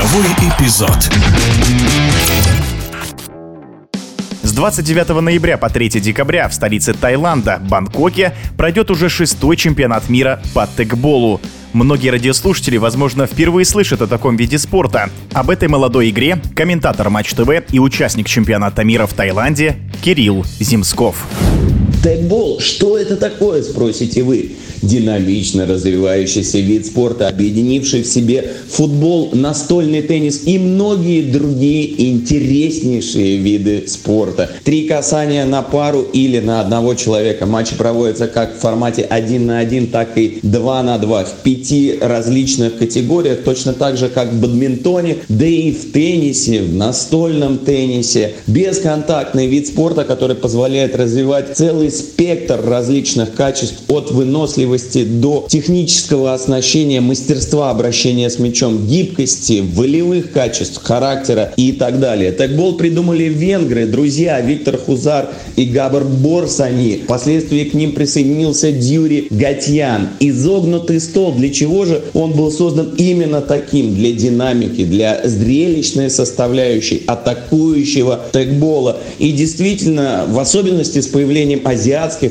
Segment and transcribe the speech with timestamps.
[0.00, 1.12] Игровой эпизод.
[4.42, 10.40] С 29 ноября по 3 декабря в столице Таиланда, Бангкоке, пройдет уже шестой чемпионат мира
[10.54, 11.38] по текболу.
[11.74, 15.10] Многие радиослушатели, возможно, впервые слышат о таком виде спорта.
[15.34, 21.26] Об этой молодой игре комментатор Матч ТВ и участник чемпионата мира в Таиланде Кирилл Зимсков.
[22.02, 24.52] Тегбол, что это такое, спросите вы?
[24.80, 33.84] Динамично развивающийся вид спорта, объединивший в себе футбол, настольный теннис и многие другие интереснейшие виды
[33.86, 34.48] спорта.
[34.64, 37.44] Три касания на пару или на одного человека.
[37.44, 41.98] Матчи проводятся как в формате 1 на 1, так и 2 на 2 в пяти
[42.00, 48.32] различных категориях, точно так же, как в бадминтоне, да и в теннисе, в настольном теннисе.
[48.46, 57.00] Бесконтактный вид спорта, который позволяет развивать целый спектр различных качеств от выносливости до технического оснащения,
[57.00, 62.32] мастерства обращения с мячом, гибкости, волевых качеств, характера и так далее.
[62.32, 67.02] Тегбол придумали венгры, друзья Виктор Хузар и Габар Борсани.
[67.04, 70.10] Впоследствии к ним присоединился Дюри Гатьян.
[70.20, 71.32] Изогнутый стол.
[71.32, 73.94] Для чего же он был создан именно таким?
[73.94, 78.98] Для динамики, для зрелищной составляющей, атакующего тегбола.
[79.18, 81.79] И действительно, в особенности с появлением азиатских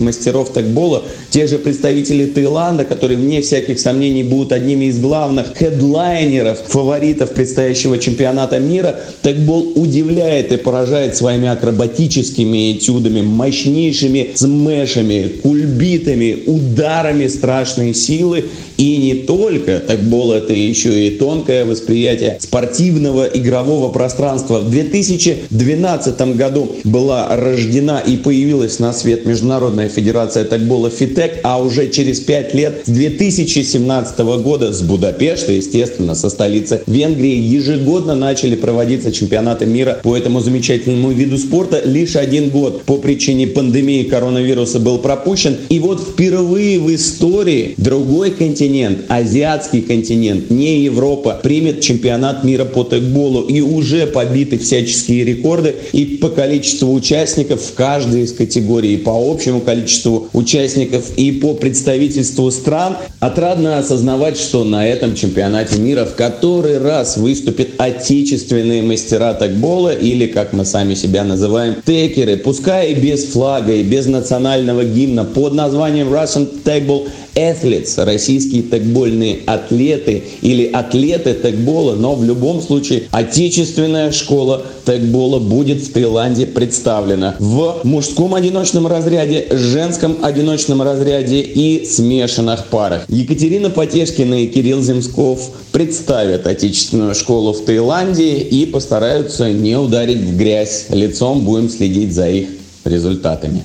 [0.00, 6.58] мастеров тегбола, те же представители Таиланда, которые, вне всяких сомнений, будут одними из главных хедлайнеров,
[6.68, 17.26] фаворитов предстоящего чемпионата мира, тегбол удивляет и поражает своими акробатическими этюдами, мощнейшими смешами, кульбитами, ударами
[17.28, 18.44] страшной силы.
[18.76, 24.58] И не только, тегбол это еще и тонкое восприятие спортивного игрового пространства.
[24.58, 31.88] В 2012 году была рождена и появилась на свет Международная федерация тегбола ФИТЕК, а уже
[31.88, 39.10] через пять лет, с 2017 года, с Будапешта, естественно, со столицы Венгрии, ежегодно начали проводиться
[39.10, 41.80] чемпионаты мира по этому замечательному виду спорта.
[41.82, 45.56] Лишь один год по причине пандемии коронавируса был пропущен.
[45.70, 52.84] И вот впервые в истории другой континент, азиатский континент, не Европа, примет чемпионат мира по
[52.84, 53.46] тегболу.
[53.46, 59.60] И уже побиты всяческие рекорды и по количеству участников в каждой из категорий, по общему
[59.60, 62.96] количеству участников и по представительству стран.
[63.20, 70.26] Отрадно осознавать, что на этом чемпионате мира в который раз выступят отечественные мастера тегбола или,
[70.26, 75.54] как мы сами себя называем, текеры, пускай и без флага, и без национального гимна, под
[75.54, 84.12] названием Russian Table athletes, российские тегбольные атлеты или атлеты тегбола, но в любом случае отечественная
[84.12, 92.66] школа тегбола будет в Таиланде представлена в мужском одиночном разряде, женском одиночном разряде и смешанных
[92.66, 93.04] парах.
[93.08, 100.36] Екатерина Потешкина и Кирилл Земсков представят отечественную школу в Таиланде и постараются не ударить в
[100.36, 101.44] грязь лицом.
[101.44, 102.48] Будем следить за их
[102.84, 103.64] результатами.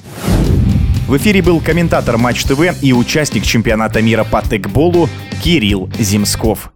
[1.08, 5.08] В эфире был комментатор Матч ТВ и участник чемпионата мира по текболу
[5.42, 6.74] Кирилл Зимсков.